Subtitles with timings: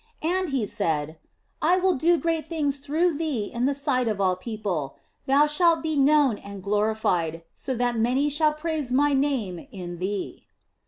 [0.23, 1.19] And He said,"
[1.61, 4.95] I will do great things through thee in the sight of all people;
[5.27, 10.47] thou shalt be known and glorified, so that many shall praise My name in thee."